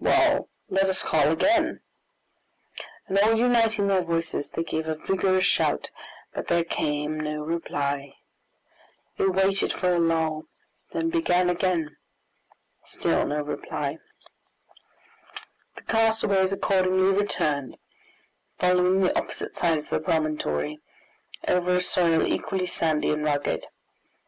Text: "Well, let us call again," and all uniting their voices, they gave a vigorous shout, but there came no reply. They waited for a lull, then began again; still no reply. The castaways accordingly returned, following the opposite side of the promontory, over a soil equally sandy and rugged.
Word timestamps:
"Well, 0.00 0.48
let 0.68 0.86
us 0.88 1.04
call 1.04 1.28
again," 1.28 1.80
and 3.06 3.16
all 3.16 3.36
uniting 3.36 3.86
their 3.86 4.02
voices, 4.02 4.48
they 4.48 4.64
gave 4.64 4.88
a 4.88 4.96
vigorous 4.96 5.44
shout, 5.44 5.92
but 6.32 6.48
there 6.48 6.64
came 6.64 7.20
no 7.20 7.44
reply. 7.44 8.16
They 9.18 9.28
waited 9.28 9.72
for 9.72 9.94
a 9.94 10.00
lull, 10.00 10.46
then 10.92 11.10
began 11.10 11.48
again; 11.48 11.96
still 12.84 13.24
no 13.24 13.42
reply. 13.42 13.98
The 15.76 15.82
castaways 15.82 16.52
accordingly 16.52 17.16
returned, 17.16 17.78
following 18.58 18.98
the 19.00 19.16
opposite 19.16 19.56
side 19.56 19.78
of 19.78 19.90
the 19.90 20.00
promontory, 20.00 20.80
over 21.46 21.76
a 21.76 21.80
soil 21.80 22.26
equally 22.26 22.66
sandy 22.66 23.10
and 23.10 23.22
rugged. 23.22 23.64